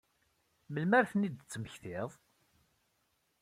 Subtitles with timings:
[0.73, 2.11] Melmi ara ad ten-id-temmektiḍ?